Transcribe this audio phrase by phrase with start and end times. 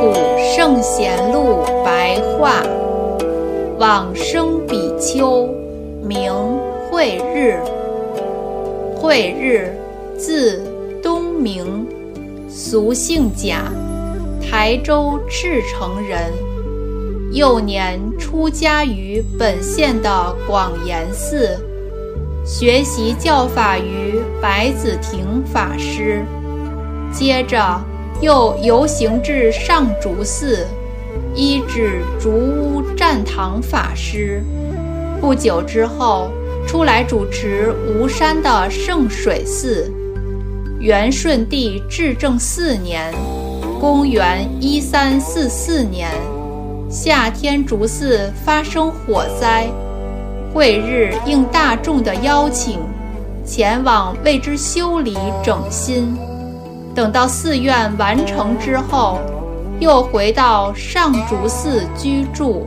[0.00, 0.12] 古
[0.54, 2.62] 圣贤录白话，
[3.78, 5.48] 往生比丘
[6.04, 6.32] 名
[6.88, 7.58] 慧日。
[8.94, 9.76] 慧日，
[10.16, 10.62] 字
[11.02, 11.84] 东明，
[12.48, 13.72] 俗姓贾，
[14.40, 16.32] 台州赤城人。
[17.32, 21.58] 幼年出家于本县的广严寺，
[22.44, 26.24] 学习教法于白子亭法师，
[27.12, 27.58] 接着。
[28.20, 30.66] 又游行至上竹寺，
[31.34, 34.42] 依止竹屋占堂法师。
[35.20, 36.30] 不久之后，
[36.66, 39.92] 出来主持吴山的圣水寺。
[40.80, 43.12] 元顺帝至正四年
[43.80, 46.10] （公元一三四四年），
[46.90, 49.68] 夏天竹寺发生火灾，
[50.52, 52.80] 慧日应大众的邀请，
[53.44, 56.16] 前往为之修理整新。
[56.98, 59.20] 等到寺院完成之后，
[59.78, 62.66] 又回到上竹寺居住。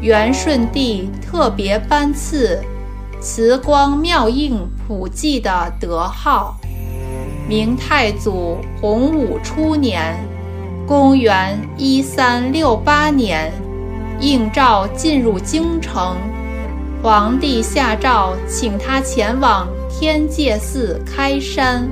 [0.00, 2.60] 元顺帝特别颁赐
[3.22, 6.56] “慈光妙应普济”的德号。
[7.48, 10.16] 明太祖洪武初年
[10.84, 13.52] （公元一三六八年），
[14.18, 16.16] 应召进入京城，
[17.00, 21.88] 皇帝下诏请他前往天界寺开山。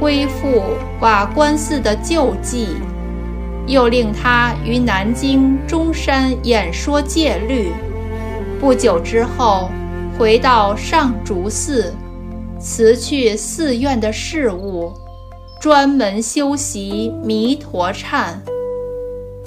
[0.00, 0.62] 恢复
[1.00, 2.68] 瓦官寺的旧迹，
[3.66, 7.72] 又令他于南京中山演说戒律。
[8.60, 9.70] 不久之后，
[10.18, 11.94] 回到上竹寺，
[12.58, 14.92] 辞去寺院的事务，
[15.60, 18.34] 专门修习弥陀忏。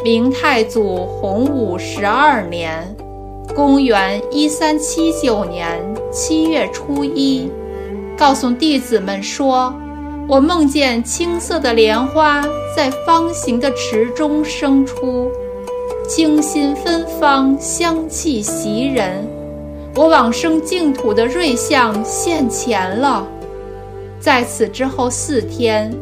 [0.03, 2.95] 明太祖洪武十二年
[3.55, 5.79] （公元一三七九年）
[6.11, 7.51] 七月初一，
[8.17, 9.73] 告诉弟子们说。
[10.29, 12.43] 我梦见青色的莲花
[12.75, 15.31] 在方形的池中生出，
[16.05, 19.25] 清新芬芳，香气袭人。
[19.95, 23.25] 我往生净土的瑞相现前了。
[24.19, 25.95] 在此之后四天，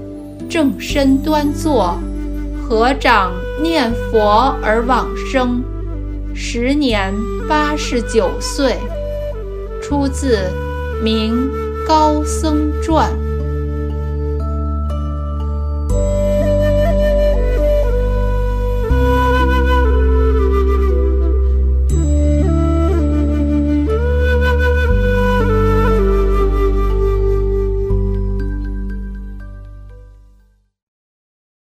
[0.50, 1.96] 正身端坐，
[2.68, 3.31] 合掌
[3.62, 5.64] 念佛而往生，
[6.34, 7.14] 时年
[7.47, 8.78] 八十九岁。
[9.84, 10.50] 出自
[11.03, 11.47] 《明
[11.88, 13.08] 高僧传》。